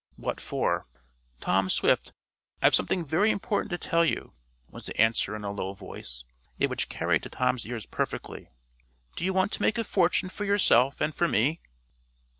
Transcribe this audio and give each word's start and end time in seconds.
"What 0.15 0.41
for?" 0.41 0.87
"Tom 1.41 1.69
Swift, 1.69 2.11
I've 2.59 2.73
something 2.73 3.05
very 3.05 3.29
important 3.29 3.69
to 3.69 3.77
tell 3.77 4.03
you," 4.03 4.33
was 4.67 4.87
the 4.87 4.99
answer 4.99 5.35
in 5.35 5.43
a 5.43 5.51
low 5.51 5.73
voice, 5.75 6.23
yet 6.57 6.71
which 6.71 6.89
carried 6.89 7.21
to 7.21 7.29
Tom's 7.29 7.67
ears 7.67 7.85
perfectly. 7.85 8.49
"Do 9.15 9.23
you 9.23 9.31
want 9.31 9.51
to 9.51 9.61
make 9.61 9.77
a 9.77 9.83
fortune 9.83 10.29
for 10.29 10.43
yourself 10.43 11.01
and 11.01 11.13
for 11.13 11.27
me?" 11.27 11.61